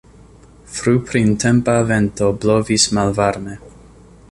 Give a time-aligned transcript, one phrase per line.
[0.77, 3.61] Fruprintempa vento blovis malvarme.